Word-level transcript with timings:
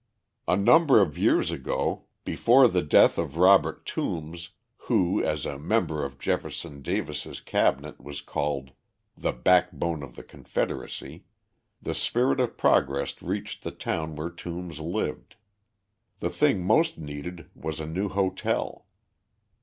A 0.47 0.55
number 0.57 0.99
of 0.99 1.15
years 1.15 1.51
ago, 1.51 2.05
before 2.25 2.67
the 2.67 2.81
death 2.81 3.19
of 3.19 3.37
Robert 3.37 3.85
Toombs, 3.85 4.49
who, 4.87 5.23
as 5.23 5.45
a 5.45 5.59
member 5.59 6.03
of 6.03 6.17
Jefferson 6.17 6.81
Davis's 6.81 7.39
cabinet 7.39 8.01
was 8.03 8.19
called 8.19 8.71
the 9.15 9.31
"backbone 9.31 10.01
of 10.01 10.15
the 10.15 10.23
confederacy," 10.23 11.25
the 11.79 11.93
spirit 11.93 12.39
of 12.39 12.57
progress 12.57 13.21
reached 13.21 13.61
the 13.63 13.69
town 13.69 14.15
where 14.15 14.31
Toombs 14.31 14.79
lived. 14.79 15.35
The 16.19 16.31
thing 16.31 16.63
most 16.65 16.97
needed 16.97 17.51
was 17.53 17.79
a 17.79 17.85
new 17.85 18.09
hotel. 18.09 18.87